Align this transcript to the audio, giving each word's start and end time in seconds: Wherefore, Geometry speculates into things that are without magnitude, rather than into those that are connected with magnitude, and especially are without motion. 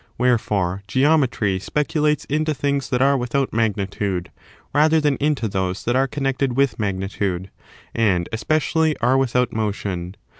Wherefore, 0.17 0.81
Geometry 0.87 1.59
speculates 1.59 2.25
into 2.25 2.55
things 2.55 2.89
that 2.89 3.03
are 3.03 3.15
without 3.15 3.53
magnitude, 3.53 4.31
rather 4.73 4.99
than 4.99 5.15
into 5.17 5.47
those 5.47 5.85
that 5.85 5.95
are 5.95 6.07
connected 6.07 6.57
with 6.57 6.79
magnitude, 6.79 7.51
and 7.93 8.27
especially 8.33 8.97
are 8.97 9.15
without 9.19 9.53
motion. 9.53 10.15